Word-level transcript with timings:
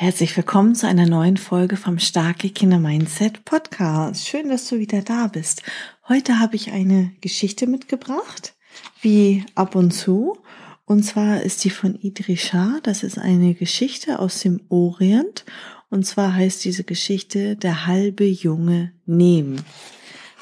Herzlich 0.00 0.34
willkommen 0.34 0.74
zu 0.74 0.86
einer 0.88 1.04
neuen 1.04 1.36
Folge 1.36 1.76
vom 1.76 1.98
Starke 1.98 2.48
Kinder 2.48 2.78
Mindset 2.78 3.44
Podcast. 3.44 4.26
Schön, 4.26 4.48
dass 4.48 4.66
du 4.66 4.78
wieder 4.78 5.02
da 5.02 5.26
bist. 5.26 5.62
Heute 6.08 6.38
habe 6.38 6.56
ich 6.56 6.72
eine 6.72 7.12
Geschichte 7.20 7.66
mitgebracht, 7.66 8.54
wie 9.02 9.44
ab 9.54 9.74
und 9.74 9.90
zu. 9.90 10.38
Und 10.86 11.02
zwar 11.02 11.42
ist 11.42 11.64
die 11.64 11.70
von 11.70 11.96
Idrisha. 11.96 12.78
Das 12.82 13.02
ist 13.02 13.18
eine 13.18 13.52
Geschichte 13.52 14.20
aus 14.20 14.40
dem 14.40 14.62
Orient. 14.70 15.44
Und 15.90 16.06
zwar 16.06 16.34
heißt 16.34 16.64
diese 16.64 16.84
Geschichte 16.84 17.56
Der 17.56 17.86
halbe 17.86 18.24
Junge 18.24 18.94
nehmen. 19.04 19.60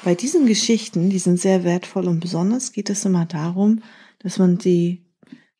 Bei 0.05 0.15
diesen 0.15 0.45
Geschichten, 0.45 1.09
die 1.09 1.19
sind 1.19 1.37
sehr 1.37 1.65
wertvoll 1.65 2.07
und 2.07 2.21
besonders, 2.21 2.71
geht 2.71 2.89
es 2.89 3.03
immer 3.03 3.25
darum, 3.25 3.83
dass 4.19 4.39
man 4.39 4.57
die 4.57 5.03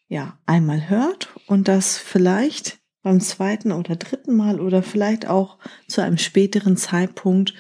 ja 0.08 0.40
einmal 0.46 0.90
hört 0.90 1.28
und 1.48 1.68
das 1.68 1.98
vielleicht 1.98 2.80
beim 3.02 3.22
zweiten 3.22 3.72
oder 3.72 3.96
dritten 3.96 4.36
Mal 4.36 4.60
oder 4.60 4.84
vielleicht 4.84 5.28
auch 5.28 5.58
zu 5.88 6.02
einem 6.02 6.18
späteren 6.18 6.78
Zeitpunkt 6.78 7.54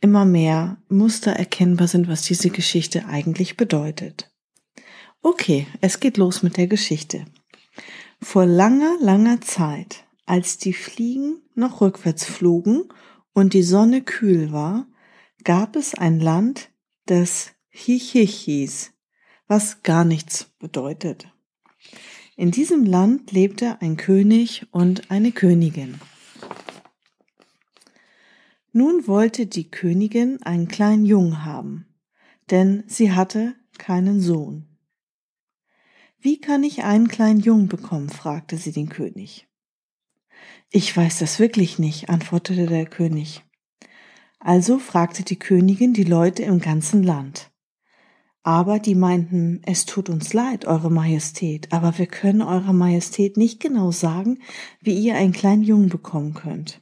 immer 0.00 0.24
mehr 0.24 0.78
Muster 0.88 1.32
erkennbar 1.32 1.88
sind, 1.88 2.08
was 2.08 2.22
diese 2.22 2.50
Geschichte 2.50 3.06
eigentlich 3.06 3.56
bedeutet. 3.56 4.30
Okay, 5.22 5.66
es 5.80 6.00
geht 6.00 6.16
los 6.16 6.42
mit 6.42 6.56
der 6.56 6.68
Geschichte. 6.68 7.24
Vor 8.20 8.46
langer, 8.46 8.96
langer 9.00 9.40
Zeit, 9.40 10.04
als 10.26 10.58
die 10.58 10.72
Fliegen 10.72 11.42
noch 11.54 11.80
rückwärts 11.80 12.24
flogen 12.24 12.84
und 13.32 13.54
die 13.54 13.62
Sonne 13.62 14.02
kühl 14.02 14.52
war, 14.52 14.86
gab 15.44 15.76
es 15.76 15.94
ein 15.94 16.20
Land, 16.20 16.70
das 17.06 17.52
Hichich 17.68 18.34
hieß, 18.40 18.92
was 19.46 19.82
gar 19.82 20.04
nichts 20.04 20.50
bedeutet. 20.58 21.28
In 22.38 22.52
diesem 22.52 22.84
Land 22.84 23.32
lebte 23.32 23.82
ein 23.82 23.96
König 23.96 24.64
und 24.70 25.10
eine 25.10 25.32
Königin. 25.32 26.00
Nun 28.72 29.08
wollte 29.08 29.46
die 29.46 29.68
Königin 29.72 30.40
einen 30.44 30.68
kleinen 30.68 31.04
Jungen 31.04 31.44
haben, 31.44 31.88
denn 32.48 32.84
sie 32.86 33.10
hatte 33.10 33.56
keinen 33.76 34.20
Sohn. 34.20 34.68
Wie 36.20 36.40
kann 36.40 36.62
ich 36.62 36.84
einen 36.84 37.08
kleinen 37.08 37.40
Jungen 37.40 37.66
bekommen? 37.66 38.08
fragte 38.08 38.56
sie 38.56 38.70
den 38.70 38.88
König. 38.88 39.48
Ich 40.70 40.96
weiß 40.96 41.18
das 41.18 41.40
wirklich 41.40 41.80
nicht, 41.80 42.08
antwortete 42.08 42.66
der 42.66 42.86
König. 42.86 43.42
Also 44.38 44.78
fragte 44.78 45.24
die 45.24 45.40
Königin 45.40 45.92
die 45.92 46.04
Leute 46.04 46.44
im 46.44 46.60
ganzen 46.60 47.02
Land. 47.02 47.50
Aber 48.42 48.78
die 48.78 48.94
meinten, 48.94 49.60
es 49.64 49.84
tut 49.84 50.08
uns 50.08 50.32
leid, 50.32 50.64
Eure 50.64 50.90
Majestät, 50.90 51.72
aber 51.72 51.98
wir 51.98 52.06
können 52.06 52.42
Eurer 52.42 52.72
Majestät 52.72 53.36
nicht 53.36 53.60
genau 53.60 53.90
sagen, 53.90 54.38
wie 54.80 54.98
ihr 54.98 55.16
einen 55.16 55.32
kleinen 55.32 55.62
Jungen 55.62 55.88
bekommen 55.88 56.34
könnt. 56.34 56.80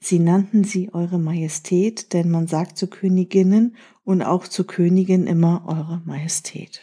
Sie 0.00 0.18
nannten 0.18 0.64
sie 0.64 0.92
Eure 0.92 1.18
Majestät, 1.18 2.12
denn 2.12 2.30
man 2.30 2.46
sagt 2.46 2.78
zu 2.78 2.88
Königinnen 2.88 3.76
und 4.04 4.22
auch 4.22 4.46
zu 4.46 4.64
Königen 4.64 5.26
immer 5.26 5.64
Eure 5.66 6.02
Majestät. 6.04 6.80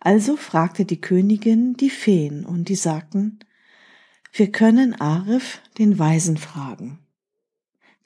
Also 0.00 0.36
fragte 0.36 0.84
die 0.84 1.00
Königin 1.00 1.74
die 1.74 1.90
Feen 1.90 2.44
und 2.44 2.68
die 2.68 2.76
sagten, 2.76 3.40
wir 4.32 4.52
können 4.52 4.94
Arif, 5.00 5.60
den 5.78 5.98
Weisen, 5.98 6.36
fragen. 6.36 6.98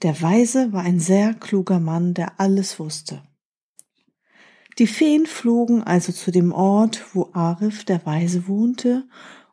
Der 0.02 0.20
Weise 0.20 0.72
war 0.72 0.82
ein 0.82 0.98
sehr 0.98 1.32
kluger 1.34 1.78
Mann, 1.78 2.14
der 2.14 2.40
alles 2.40 2.80
wusste. 2.80 3.22
Die 4.78 4.88
Feen 4.88 5.26
flogen 5.26 5.82
also 5.84 6.12
zu 6.12 6.30
dem 6.32 6.50
Ort, 6.50 7.14
wo 7.14 7.30
Arif, 7.34 7.84
der 7.84 8.04
Weise, 8.04 8.48
wohnte, 8.48 9.06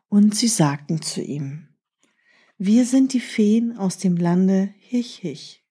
und 0.08 0.34
sie 0.34 0.48
sagten 0.48 1.02
zu 1.02 1.22
ihm, 1.22 1.68
wir 2.58 2.84
sind 2.84 3.12
die 3.12 3.20
Feen 3.20 3.76
aus 3.78 3.98
dem 3.98 4.16
Lande 4.16 4.74
Hichich. 4.78 5.64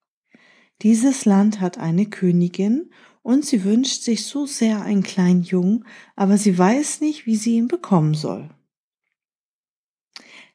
Dieses 0.82 1.26
Land 1.26 1.60
hat 1.60 1.78
eine 1.78 2.06
Königin 2.06 2.90
und 3.22 3.46
sie 3.46 3.64
wünscht 3.64 4.02
sich 4.02 4.26
so 4.26 4.46
sehr 4.46 4.82
einen 4.82 5.04
kleinen 5.04 5.44
Jungen, 5.44 5.86
aber 6.16 6.38
sie 6.38 6.58
weiß 6.58 7.02
nicht, 7.02 7.26
wie 7.26 7.36
sie 7.36 7.58
ihn 7.58 7.68
bekommen 7.68 8.14
soll. 8.14 8.50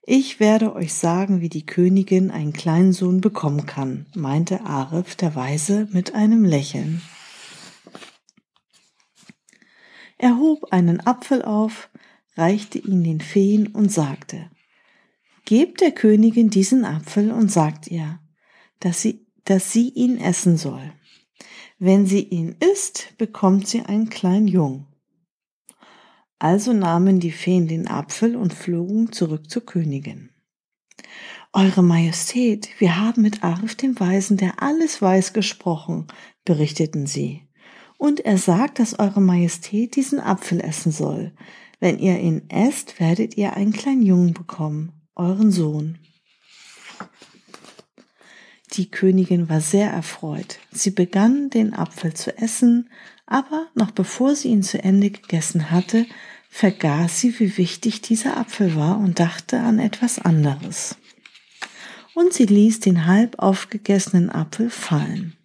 Ich 0.06 0.38
werde 0.38 0.74
euch 0.74 0.92
sagen, 0.92 1.40
wie 1.40 1.48
die 1.48 1.64
Königin 1.64 2.30
einen 2.30 2.52
kleinen 2.52 2.92
Sohn 2.92 3.22
bekommen 3.22 3.64
kann, 3.64 4.04
meinte 4.14 4.60
Arif 4.60 5.16
der 5.16 5.34
Weise 5.34 5.88
mit 5.92 6.14
einem 6.14 6.44
Lächeln. 6.44 7.00
Er 10.18 10.36
hob 10.36 10.72
einen 10.72 11.00
Apfel 11.00 11.42
auf, 11.42 11.88
reichte 12.36 12.78
ihn 12.78 13.02
den 13.02 13.22
Feen 13.22 13.68
und 13.68 13.90
sagte, 13.90 14.50
Gebt 15.46 15.80
der 15.80 15.92
Königin 15.92 16.50
diesen 16.50 16.84
Apfel 16.84 17.30
und 17.30 17.50
sagt 17.50 17.88
ihr, 17.88 18.20
dass 18.80 19.00
sie, 19.00 19.26
dass 19.44 19.72
sie 19.72 19.88
ihn 19.88 20.18
essen 20.18 20.58
soll. 20.58 20.92
Wenn 21.78 22.06
sie 22.06 22.22
ihn 22.22 22.56
isst, 22.60 23.14
bekommt 23.16 23.68
sie 23.68 23.80
einen 23.82 24.10
kleinen 24.10 24.48
Jungen. 24.48 24.86
Also 26.38 26.72
nahmen 26.72 27.20
die 27.20 27.32
Feen 27.32 27.68
den 27.68 27.88
Apfel 27.88 28.36
und 28.36 28.52
flogen 28.52 29.12
zurück 29.12 29.50
zur 29.50 29.64
Königin. 29.64 30.30
Eure 31.52 31.82
Majestät, 31.82 32.68
wir 32.78 32.98
haben 32.98 33.22
mit 33.22 33.44
Arif 33.44 33.76
dem 33.76 33.98
Weisen, 33.98 34.36
der 34.36 34.60
alles 34.60 35.00
weiß, 35.00 35.32
gesprochen, 35.32 36.08
berichteten 36.44 37.06
sie. 37.06 37.42
Und 37.96 38.20
er 38.20 38.38
sagt, 38.38 38.80
dass 38.80 38.98
Eure 38.98 39.20
Majestät 39.20 39.94
diesen 39.94 40.18
Apfel 40.18 40.60
essen 40.60 40.90
soll. 40.90 41.32
Wenn 41.78 41.98
ihr 41.98 42.18
ihn 42.18 42.48
esst, 42.48 42.98
werdet 42.98 43.36
ihr 43.36 43.54
einen 43.54 43.72
kleinen 43.72 44.02
Jungen 44.02 44.34
bekommen, 44.34 44.92
euren 45.14 45.52
Sohn. 45.52 45.98
Die 48.72 48.90
Königin 48.90 49.48
war 49.48 49.60
sehr 49.60 49.90
erfreut. 49.90 50.58
Sie 50.72 50.90
begann 50.90 51.50
den 51.50 51.74
Apfel 51.74 52.14
zu 52.14 52.36
essen, 52.36 52.90
aber 53.26 53.68
noch 53.74 53.90
bevor 53.90 54.34
sie 54.34 54.48
ihn 54.48 54.62
zu 54.62 54.82
Ende 54.82 55.10
gegessen 55.10 55.70
hatte, 55.70 56.06
vergaß 56.50 57.20
sie, 57.20 57.38
wie 57.40 57.56
wichtig 57.56 58.00
dieser 58.00 58.36
Apfel 58.36 58.76
war 58.76 58.98
und 58.98 59.18
dachte 59.18 59.60
an 59.60 59.78
etwas 59.78 60.18
anderes. 60.18 60.96
Und 62.14 62.32
sie 62.32 62.46
ließ 62.46 62.80
den 62.80 63.06
halb 63.06 63.38
aufgegessenen 63.40 64.30
Apfel 64.30 64.70
fallen. 64.70 65.36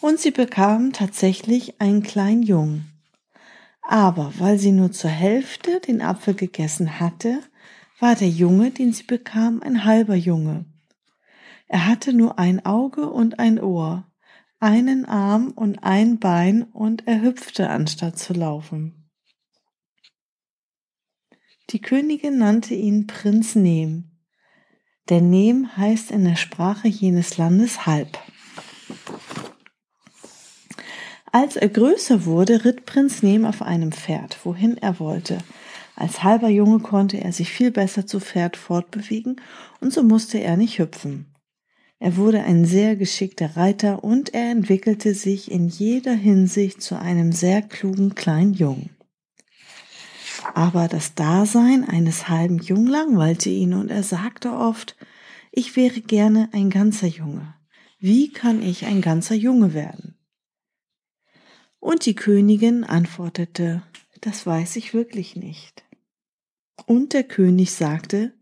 Und 0.00 0.18
sie 0.18 0.30
bekam 0.30 0.92
tatsächlich 0.92 1.80
einen 1.80 2.02
kleinen 2.02 2.42
Jungen. 2.42 2.90
Aber 3.82 4.32
weil 4.38 4.58
sie 4.58 4.72
nur 4.72 4.92
zur 4.92 5.10
Hälfte 5.10 5.80
den 5.80 6.02
Apfel 6.02 6.34
gegessen 6.34 7.00
hatte, 7.00 7.40
war 7.98 8.14
der 8.14 8.28
Junge, 8.28 8.70
den 8.70 8.92
sie 8.92 9.02
bekam, 9.02 9.62
ein 9.62 9.84
halber 9.84 10.14
Junge. 10.14 10.64
Er 11.68 11.86
hatte 11.86 12.12
nur 12.12 12.38
ein 12.38 12.64
Auge 12.64 13.08
und 13.08 13.38
ein 13.38 13.60
Ohr, 13.60 14.09
einen 14.60 15.06
Arm 15.06 15.50
und 15.50 15.82
ein 15.82 16.18
Bein 16.18 16.64
und 16.64 17.06
er 17.08 17.22
hüpfte, 17.22 17.70
anstatt 17.70 18.18
zu 18.18 18.34
laufen. 18.34 19.10
Die 21.70 21.80
Königin 21.80 22.38
nannte 22.38 22.74
ihn 22.74 23.06
Prinz 23.06 23.54
Nem. 23.54 24.10
Der 25.08 25.20
Nem 25.20 25.76
heißt 25.76 26.10
in 26.10 26.24
der 26.24 26.36
Sprache 26.36 26.88
jenes 26.88 27.38
Landes 27.38 27.86
halb. 27.86 28.18
Als 31.32 31.56
er 31.56 31.68
größer 31.68 32.24
wurde, 32.24 32.64
ritt 32.64 32.86
Prinz 32.86 33.22
Nem 33.22 33.44
auf 33.44 33.62
einem 33.62 33.92
Pferd, 33.92 34.44
wohin 34.44 34.76
er 34.76 34.98
wollte, 34.98 35.38
als 35.94 36.22
halber 36.22 36.48
Junge 36.48 36.80
konnte 36.80 37.18
er 37.18 37.32
sich 37.32 37.50
viel 37.50 37.70
besser 37.70 38.06
zu 38.06 38.20
Pferd 38.20 38.56
fortbewegen 38.56 39.40
und 39.80 39.92
so 39.92 40.02
musste 40.02 40.38
er 40.38 40.56
nicht 40.56 40.78
hüpfen. 40.78 41.29
Er 42.02 42.16
wurde 42.16 42.42
ein 42.42 42.64
sehr 42.64 42.96
geschickter 42.96 43.58
Reiter 43.58 44.02
und 44.02 44.32
er 44.32 44.50
entwickelte 44.50 45.14
sich 45.14 45.50
in 45.50 45.68
jeder 45.68 46.14
Hinsicht 46.14 46.80
zu 46.80 46.98
einem 46.98 47.30
sehr 47.30 47.60
klugen 47.60 48.14
kleinen 48.14 48.54
Jungen. 48.54 48.96
Aber 50.54 50.88
das 50.88 51.14
Dasein 51.14 51.86
eines 51.86 52.28
halben 52.28 52.58
Jungen 52.58 52.86
langweilte 52.86 53.50
ihn 53.50 53.74
und 53.74 53.90
er 53.90 54.02
sagte 54.02 54.50
oft, 54.52 54.96
ich 55.52 55.76
wäre 55.76 56.00
gerne 56.00 56.48
ein 56.52 56.70
ganzer 56.70 57.06
Junge. 57.06 57.54
Wie 57.98 58.32
kann 58.32 58.62
ich 58.62 58.86
ein 58.86 59.02
ganzer 59.02 59.34
Junge 59.34 59.74
werden? 59.74 60.16
Und 61.80 62.06
die 62.06 62.14
Königin 62.14 62.82
antwortete, 62.82 63.82
das 64.22 64.46
weiß 64.46 64.76
ich 64.76 64.94
wirklich 64.94 65.36
nicht. 65.36 65.84
Und 66.86 67.12
der 67.12 67.24
König 67.24 67.72
sagte, 67.72 68.32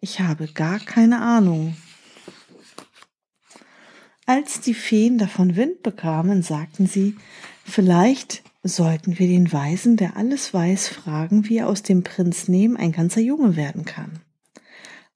ich 0.00 0.20
habe 0.20 0.46
gar 0.46 0.78
keine 0.78 1.20
Ahnung. 1.20 1.76
Als 4.32 4.60
die 4.60 4.74
Feen 4.74 5.18
davon 5.18 5.56
Wind 5.56 5.82
bekamen, 5.82 6.42
sagten 6.42 6.86
sie, 6.86 7.16
vielleicht 7.64 8.44
sollten 8.62 9.18
wir 9.18 9.26
den 9.26 9.52
Weisen, 9.52 9.96
der 9.96 10.16
alles 10.16 10.54
weiß, 10.54 10.86
fragen, 10.86 11.48
wie 11.48 11.56
er 11.56 11.68
aus 11.68 11.82
dem 11.82 12.04
Prinz 12.04 12.46
Nehm 12.46 12.76
ein 12.76 12.92
ganzer 12.92 13.20
Junge 13.20 13.56
werden 13.56 13.84
kann. 13.84 14.20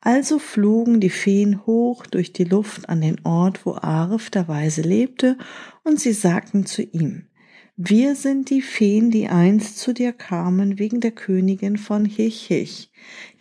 Also 0.01 0.41
flogen 0.41 0.99
die 0.99 1.11
Feen 1.11 1.65
hoch 1.65 2.07
durch 2.07 2.33
die 2.33 2.43
Luft 2.43 2.89
an 2.89 3.03
den 3.03 3.25
Ort, 3.25 3.65
wo 3.65 3.75
Arif 3.77 4.31
der 4.31 4.49
Weise 4.49 4.83
lebte, 4.83 5.39
und 5.85 6.01
sie 6.01 6.13
sagten 6.13 6.67
zu 6.67 6.83
ihm, 6.83 7.29
wir 7.77 8.17
sind 8.17 8.51
die 8.51 8.63
Feen, 8.63 9.13
die 9.13 9.29
einst 9.29 9.79
zu 9.79 9.95
dir 9.95 10.13
kamen 10.13 10.81
wegen 10.81 10.99
der 10.99 11.13
Königin 11.13 11.77
von 11.77 12.05
Hichich, 12.05 12.91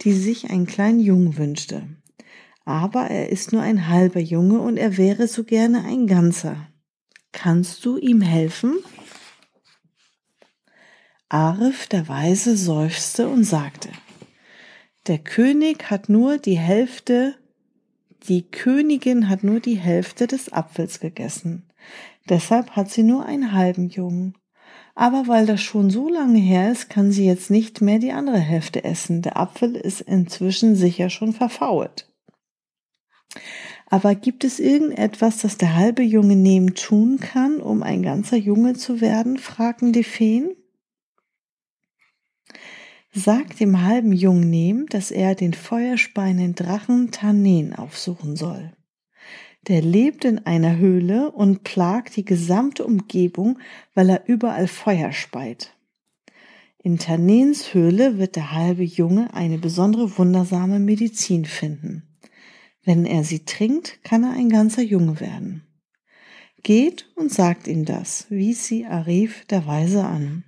die 0.02 0.14
sich 0.14 0.52
einen 0.52 0.68
kleinen 0.68 1.00
Jungen 1.00 1.36
wünschte. 1.36 1.88
Aber 2.66 3.10
er 3.10 3.30
ist 3.30 3.52
nur 3.52 3.62
ein 3.62 3.88
halber 3.90 4.20
Junge 4.20 4.62
und 4.62 4.78
er 4.78 4.98
wäre 4.98 5.28
so 5.28 5.44
gerne 5.44 5.84
ein 5.84 6.08
ganzer. 6.08 6.68
Kannst 7.32 7.84
du 7.86 7.98
ihm 7.98 8.22
helfen? 8.22 8.78
Arif 11.30 11.88
der 11.88 12.08
Weise 12.08 12.56
seufzte 12.56 13.28
und 13.28 13.44
sagte, 13.44 13.90
der 15.08 15.18
König 15.18 15.90
hat 15.90 16.08
nur 16.08 16.38
die 16.38 16.58
Hälfte, 16.58 17.36
die 18.30 18.44
Königin 18.44 19.28
hat 19.28 19.44
nur 19.44 19.60
die 19.60 19.76
Hälfte 19.76 20.28
des 20.28 20.54
Apfels 20.54 21.02
gegessen. 21.02 21.68
Deshalb 22.30 22.72
hat 22.72 22.90
sie 22.90 23.04
nur 23.04 23.26
einen 23.26 23.52
halben 23.52 23.90
Jungen. 23.90 24.38
Aber 24.96 25.28
weil 25.28 25.46
das 25.46 25.62
schon 25.62 25.90
so 25.90 26.08
lange 26.08 26.40
her 26.40 26.72
ist, 26.72 26.90
kann 26.90 27.12
sie 27.12 27.26
jetzt 27.26 27.50
nicht 27.50 27.82
mehr 27.82 28.00
die 28.00 28.14
andere 28.14 28.38
Hälfte 28.38 28.84
essen. 28.84 29.22
Der 29.22 29.38
Apfel 29.38 29.76
ist 29.76 30.02
inzwischen 30.02 30.76
sicher 30.76 31.10
schon 31.10 31.34
verfault. 31.34 32.13
Aber 33.88 34.16
gibt 34.16 34.44
es 34.44 34.60
irgendetwas, 34.60 35.38
das 35.38 35.58
der 35.58 35.76
halbe 35.76 36.04
Junge 36.04 36.36
nehmen 36.36 36.74
tun 36.74 37.20
kann, 37.20 37.60
um 37.60 37.84
ein 37.84 38.02
ganzer 38.02 38.38
Junge 38.38 38.74
zu 38.74 39.02
werden? 39.02 39.38
fragten 39.38 39.94
die 39.94 40.04
Feen. 40.04 40.56
Sag 43.14 43.58
dem 43.58 43.84
halben 43.84 44.12
Jungnehm, 44.12 44.88
dass 44.88 45.12
er 45.12 45.36
den 45.36 45.54
feuerspeienden 45.54 46.56
Drachen 46.56 47.12
Tanen 47.12 47.76
aufsuchen 47.76 48.36
soll. 48.36 48.74
Der 49.68 49.82
lebt 49.82 50.26
in 50.26 50.46
einer 50.46 50.78
Höhle 50.78 51.32
und 51.32 51.64
plagt 51.64 52.16
die 52.16 52.26
gesamte 52.26 52.84
Umgebung, 52.86 53.60
weil 53.94 54.10
er 54.10 54.28
überall 54.28 54.68
Feuer 54.68 55.12
speit. 55.12 55.76
In 56.82 56.98
Tanens 56.98 57.74
Höhle 57.74 58.18
wird 58.18 58.36
der 58.36 58.52
halbe 58.52 58.84
Junge 58.84 59.34
eine 59.34 59.58
besondere 59.58 60.18
wundersame 60.18 60.80
Medizin 60.80 61.46
finden. 61.46 62.13
Wenn 62.86 63.06
er 63.06 63.24
sie 63.24 63.46
trinkt, 63.46 64.04
kann 64.04 64.24
er 64.24 64.32
ein 64.32 64.50
ganzer 64.50 64.82
Junge 64.82 65.20
werden. 65.20 65.64
Geht 66.64 67.10
und 67.16 67.32
sagt 67.32 67.68
ihm 67.68 67.86
das, 67.86 68.28
wies 68.30 68.66
sie 68.66 68.86
Arif 68.86 69.46
der 69.46 69.66
Weise 69.66 70.04
an. 70.04 70.44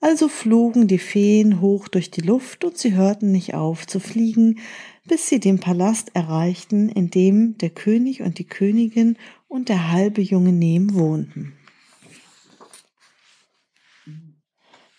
Also 0.00 0.28
flogen 0.28 0.88
die 0.88 0.98
Feen 0.98 1.60
hoch 1.60 1.86
durch 1.86 2.10
die 2.10 2.22
Luft 2.22 2.64
und 2.64 2.76
sie 2.76 2.94
hörten 2.94 3.30
nicht 3.30 3.54
auf 3.54 3.86
zu 3.86 4.00
fliegen, 4.00 4.58
bis 5.06 5.28
sie 5.28 5.38
den 5.38 5.60
Palast 5.60 6.10
erreichten, 6.14 6.88
in 6.88 7.10
dem 7.10 7.56
der 7.58 7.70
König 7.70 8.20
und 8.20 8.38
die 8.38 8.46
Königin 8.46 9.16
und 9.48 9.68
der 9.68 9.92
halbe 9.92 10.20
junge 10.20 10.52
Nehm 10.52 10.94
wohnten. 10.94 11.52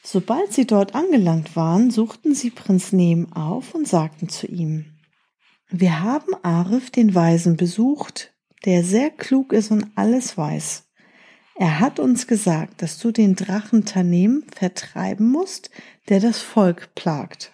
Sobald 0.04 0.54
sie 0.54 0.66
dort 0.66 0.96
angelangt 0.96 1.56
waren, 1.56 1.92
suchten 1.92 2.36
sie 2.36 2.50
Prinz 2.50 2.92
Nehm 2.92 3.32
auf 3.34 3.74
und 3.74 3.88
sagten 3.88 4.30
zu 4.30 4.48
ihm, 4.48 4.93
wir 5.76 6.04
haben 6.04 6.36
Arif 6.44 6.92
den 6.92 7.16
Weisen 7.16 7.58
besucht, 7.58 8.32
der 8.64 8.84
sehr 8.84 9.10
klug 9.10 9.52
ist 9.54 9.72
und 9.72 9.88
alles 9.96 10.38
weiß. 10.38 10.84
Er 11.56 11.80
hat 11.80 12.00
uns 12.00 12.28
gesagt, 12.28 12.84
dass 12.84 13.00
du 13.00 13.12
den 13.12 13.36
Drachen 13.36 13.84
Tanem 13.84 14.44
vertreiben 14.54 15.32
musst, 15.32 15.72
der 16.10 16.20
das 16.20 16.38
Volk 16.38 16.94
plagt. 16.94 17.54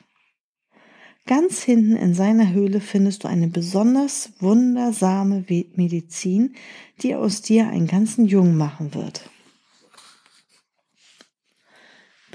Ganz 1.27 1.63
hinten 1.63 1.95
in 1.95 2.13
seiner 2.13 2.51
Höhle 2.51 2.81
findest 2.81 3.23
du 3.23 3.29
eine 3.29 3.47
besonders 3.47 4.33
wundersame 4.41 5.45
Medizin, 5.75 6.55
die 7.01 7.15
aus 7.15 7.41
dir 7.41 7.69
einen 7.69 7.87
ganzen 7.87 8.25
Jungen 8.25 8.57
machen 8.57 8.93
wird. 8.93 9.28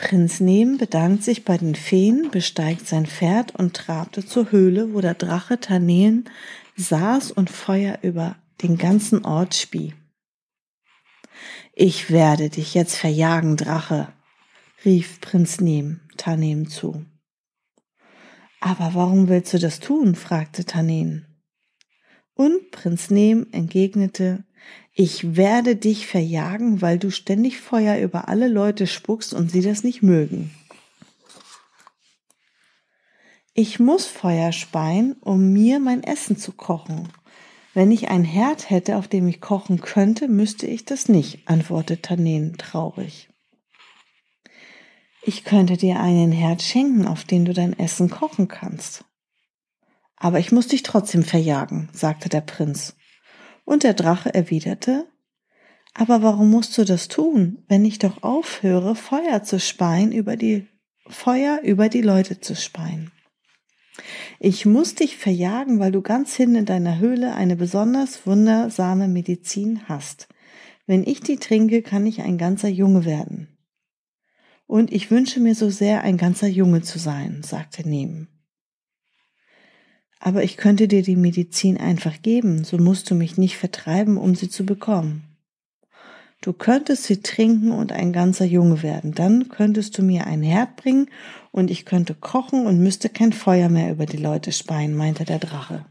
Prinz 0.04 0.38
Nem 0.38 0.76
bedankt 0.76 1.24
sich 1.24 1.46
bei 1.46 1.56
den 1.56 1.74
Feen, 1.74 2.30
besteigt 2.30 2.86
sein 2.86 3.06
Pferd 3.06 3.54
und 3.54 3.74
trabte 3.74 4.26
zur 4.26 4.52
Höhle, 4.52 4.92
wo 4.92 5.00
der 5.00 5.14
Drache 5.14 5.58
Taneen 5.58 6.28
saß 6.76 7.30
und 7.30 7.48
Feuer 7.48 8.00
über 8.02 8.36
den 8.60 8.76
ganzen 8.76 9.24
Ort 9.24 9.54
spie. 9.54 9.94
Ich 11.72 12.10
werde 12.10 12.50
dich 12.50 12.74
jetzt 12.74 12.96
verjagen, 12.96 13.56
Drache, 13.56 14.12
rief 14.84 15.22
Prinz 15.22 15.60
Nem 15.60 16.00
Tanem 16.18 16.68
zu. 16.68 17.06
Aber 18.60 18.92
warum 18.92 19.28
willst 19.28 19.54
du 19.54 19.58
das 19.58 19.80
tun? 19.80 20.16
fragte 20.16 20.66
Tanen. 20.66 21.24
Und 22.34 22.70
Prinz 22.72 23.08
Nem 23.08 23.46
entgegnete, 23.52 24.44
ich 24.94 25.36
werde 25.36 25.76
dich 25.76 26.06
verjagen, 26.06 26.80
weil 26.80 26.98
du 26.98 27.10
ständig 27.10 27.60
Feuer 27.60 27.98
über 27.98 28.28
alle 28.28 28.48
Leute 28.48 28.86
spuckst 28.86 29.34
und 29.34 29.50
sie 29.50 29.60
das 29.60 29.82
nicht 29.82 30.02
mögen. 30.02 30.54
Ich 33.54 33.78
muss 33.78 34.06
Feuer 34.06 34.52
speien, 34.52 35.16
um 35.20 35.52
mir 35.52 35.78
mein 35.78 36.02
Essen 36.02 36.36
zu 36.36 36.52
kochen, 36.52 37.08
wenn 37.74 37.90
ich 37.90 38.08
ein 38.08 38.22
Herd 38.22 38.70
hätte, 38.70 38.96
auf 38.96 39.08
dem 39.08 39.26
ich 39.26 39.40
kochen 39.40 39.80
könnte, 39.80 40.28
müsste 40.28 40.66
ich 40.66 40.84
das 40.84 41.08
nicht, 41.08 41.48
antwortete 41.48 42.00
Tanen 42.00 42.56
traurig. 42.56 43.28
Ich 45.22 45.42
könnte 45.42 45.76
dir 45.76 45.98
einen 45.98 46.30
Herd 46.30 46.62
schenken, 46.62 47.06
auf 47.06 47.24
den 47.24 47.44
du 47.44 47.52
dein 47.52 47.76
Essen 47.76 48.10
kochen 48.10 48.46
kannst. 48.46 49.04
Aber 50.16 50.38
ich 50.38 50.52
muss 50.52 50.68
dich 50.68 50.84
trotzdem 50.84 51.24
verjagen, 51.24 51.88
sagte 51.92 52.28
der 52.28 52.42
Prinz. 52.42 52.94
Und 53.64 53.82
der 53.82 53.94
Drache 53.94 54.32
erwiderte, 54.34 55.06
aber 55.94 56.22
warum 56.22 56.50
musst 56.50 56.76
du 56.76 56.84
das 56.84 57.08
tun, 57.08 57.64
wenn 57.68 57.84
ich 57.84 57.98
doch 57.98 58.22
aufhöre, 58.22 58.96
Feuer 58.96 59.42
zu 59.42 59.60
speien 59.60 60.12
über 60.12 60.36
die 60.36 60.66
Feuer 61.06 61.60
über 61.62 61.88
die 61.88 62.02
Leute 62.02 62.40
zu 62.40 62.56
speien? 62.56 63.12
Ich 64.40 64.66
muss 64.66 64.96
dich 64.96 65.16
verjagen, 65.16 65.78
weil 65.78 65.92
du 65.92 66.02
ganz 66.02 66.34
hinten 66.34 66.56
in 66.56 66.64
deiner 66.66 66.98
Höhle 66.98 67.34
eine 67.34 67.54
besonders 67.54 68.26
wundersame 68.26 69.06
Medizin 69.06 69.88
hast. 69.88 70.28
Wenn 70.86 71.04
ich 71.04 71.20
die 71.20 71.36
trinke, 71.36 71.82
kann 71.82 72.06
ich 72.06 72.22
ein 72.22 72.38
ganzer 72.38 72.68
Junge 72.68 73.04
werden. 73.04 73.56
Und 74.66 74.92
ich 74.92 75.10
wünsche 75.10 75.40
mir 75.40 75.54
so 75.54 75.70
sehr, 75.70 76.02
ein 76.02 76.16
ganzer 76.16 76.48
Junge 76.48 76.82
zu 76.82 76.98
sein, 76.98 77.42
sagte 77.42 77.88
Nehm. 77.88 78.28
Aber 80.24 80.42
ich 80.42 80.56
könnte 80.56 80.88
dir 80.88 81.02
die 81.02 81.16
Medizin 81.16 81.76
einfach 81.76 82.22
geben, 82.22 82.64
so 82.64 82.78
musst 82.78 83.10
du 83.10 83.14
mich 83.14 83.36
nicht 83.36 83.58
vertreiben, 83.58 84.16
um 84.16 84.34
sie 84.34 84.48
zu 84.48 84.64
bekommen. 84.64 85.24
Du 86.40 86.54
könntest 86.54 87.04
sie 87.04 87.20
trinken 87.20 87.72
und 87.72 87.92
ein 87.92 88.10
ganzer 88.14 88.46
Junge 88.46 88.82
werden. 88.82 89.12
Dann 89.12 89.50
könntest 89.50 89.98
du 89.98 90.02
mir 90.02 90.26
ein 90.26 90.42
Herd 90.42 90.76
bringen 90.76 91.10
und 91.52 91.70
ich 91.70 91.84
könnte 91.84 92.14
kochen 92.14 92.64
und 92.64 92.78
müsste 92.78 93.10
kein 93.10 93.34
Feuer 93.34 93.68
mehr 93.68 93.92
über 93.92 94.06
die 94.06 94.16
Leute 94.16 94.52
speien, 94.52 94.94
meinte 94.94 95.26
der 95.26 95.40
Drache. 95.40 95.84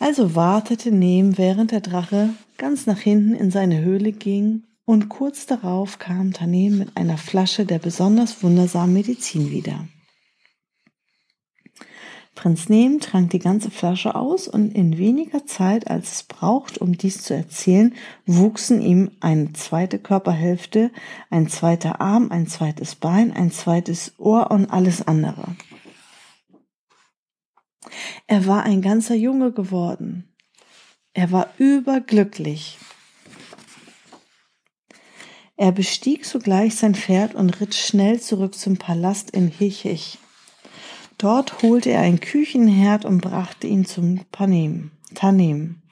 Also 0.00 0.34
wartete 0.34 0.90
Nehm, 0.90 1.38
während 1.38 1.70
der 1.70 1.82
Drache 1.82 2.30
ganz 2.56 2.86
nach 2.86 2.98
hinten 2.98 3.36
in 3.36 3.52
seine 3.52 3.80
Höhle 3.80 4.10
ging, 4.10 4.64
und 4.84 5.08
kurz 5.08 5.46
darauf 5.46 6.00
kam 6.00 6.32
Tanem 6.32 6.78
mit 6.78 6.96
einer 6.96 7.18
Flasche 7.18 7.64
der 7.64 7.78
besonders 7.78 8.42
wundersamen 8.42 8.94
Medizin 8.94 9.50
wieder. 9.50 9.86
Prinz 12.38 12.68
Nem 12.68 13.00
trank 13.00 13.30
die 13.30 13.40
ganze 13.40 13.68
Flasche 13.68 14.14
aus 14.14 14.46
und 14.46 14.72
in 14.72 14.96
weniger 14.96 15.44
Zeit, 15.44 15.90
als 15.90 16.12
es 16.12 16.22
braucht, 16.22 16.78
um 16.78 16.96
dies 16.96 17.24
zu 17.24 17.34
erzählen, 17.34 17.92
wuchsen 18.26 18.80
ihm 18.80 19.10
eine 19.18 19.52
zweite 19.54 19.98
Körperhälfte, 19.98 20.92
ein 21.30 21.48
zweiter 21.48 22.00
Arm, 22.00 22.30
ein 22.30 22.46
zweites 22.46 22.94
Bein, 22.94 23.32
ein 23.32 23.50
zweites 23.50 24.14
Ohr 24.18 24.52
und 24.52 24.70
alles 24.70 25.04
andere. 25.04 25.56
Er 28.28 28.46
war 28.46 28.62
ein 28.62 28.82
ganzer 28.82 29.16
Junge 29.16 29.50
geworden. 29.50 30.32
Er 31.14 31.32
war 31.32 31.48
überglücklich. 31.58 32.78
Er 35.56 35.72
bestieg 35.72 36.24
sogleich 36.24 36.76
sein 36.76 36.94
Pferd 36.94 37.34
und 37.34 37.60
ritt 37.60 37.74
schnell 37.74 38.20
zurück 38.20 38.54
zum 38.54 38.76
Palast 38.76 39.32
in 39.32 39.48
Hichich. 39.48 40.20
Dort 41.18 41.62
holte 41.62 41.90
er 41.90 42.00
ein 42.02 42.20
Küchenherd 42.20 43.04
und 43.04 43.20
brachte 43.20 43.66
ihn 43.66 43.84
zum 43.84 44.20
Tanem. 44.30 45.82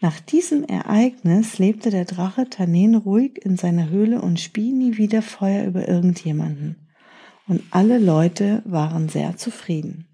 Nach 0.00 0.20
diesem 0.20 0.64
Ereignis 0.64 1.58
lebte 1.58 1.90
der 1.90 2.04
Drache 2.04 2.48
Tanen 2.48 2.94
ruhig 2.94 3.44
in 3.44 3.56
seiner 3.56 3.88
Höhle 3.88 4.22
und 4.22 4.38
spie 4.38 4.72
nie 4.72 4.96
wieder 4.96 5.22
Feuer 5.22 5.64
über 5.64 5.88
irgendjemanden. 5.88 6.80
und 7.46 7.62
alle 7.70 7.98
Leute 7.98 8.62
waren 8.64 9.08
sehr 9.08 9.36
zufrieden. 9.36 10.06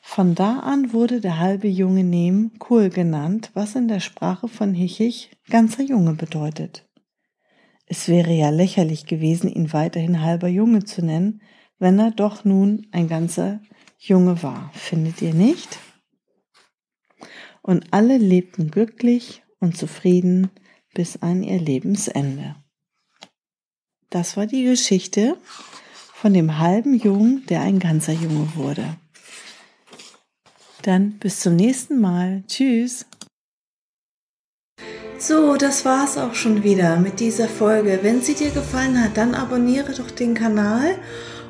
Von 0.00 0.34
da 0.34 0.60
an 0.60 0.92
wurde 0.92 1.20
der 1.20 1.38
halbe 1.38 1.66
Junge 1.66 2.04
Nehm 2.04 2.52
Kul 2.58 2.88
genannt, 2.88 3.50
was 3.54 3.74
in 3.74 3.88
der 3.88 4.00
Sprache 4.00 4.48
von 4.48 4.72
Hichich 4.72 5.30
ganzer 5.50 5.82
Junge 5.82 6.14
bedeutet. 6.14 6.88
Es 7.86 8.08
wäre 8.08 8.32
ja 8.32 8.50
lächerlich 8.50 9.06
gewesen, 9.06 9.48
ihn 9.48 9.72
weiterhin 9.72 10.22
halber 10.22 10.48
Junge 10.48 10.84
zu 10.84 11.04
nennen, 11.04 11.42
wenn 11.78 11.98
er 11.98 12.10
doch 12.10 12.44
nun 12.44 12.86
ein 12.92 13.08
ganzer 13.08 13.60
Junge 13.98 14.42
war, 14.42 14.70
findet 14.74 15.22
ihr 15.22 15.34
nicht? 15.34 15.78
Und 17.62 17.92
alle 17.92 18.18
lebten 18.18 18.70
glücklich 18.70 19.42
und 19.60 19.76
zufrieden 19.76 20.50
bis 20.92 21.22
an 21.22 21.42
ihr 21.42 21.58
Lebensende. 21.58 22.56
Das 24.10 24.36
war 24.36 24.46
die 24.46 24.64
Geschichte 24.64 25.36
von 26.12 26.34
dem 26.34 26.58
halben 26.58 26.94
Jungen, 26.94 27.44
der 27.46 27.62
ein 27.62 27.78
ganzer 27.78 28.12
Junge 28.12 28.54
wurde. 28.54 28.96
Dann 30.82 31.18
bis 31.18 31.40
zum 31.40 31.56
nächsten 31.56 32.00
Mal. 32.00 32.44
Tschüss. 32.46 33.06
So, 35.18 35.56
das 35.56 35.84
war's 35.86 36.18
auch 36.18 36.34
schon 36.34 36.62
wieder 36.62 36.98
mit 36.98 37.18
dieser 37.18 37.48
Folge. 37.48 38.00
Wenn 38.02 38.20
sie 38.20 38.34
dir 38.34 38.50
gefallen 38.50 39.02
hat, 39.02 39.16
dann 39.16 39.34
abonniere 39.34 39.94
doch 39.94 40.10
den 40.10 40.34
Kanal 40.34 40.98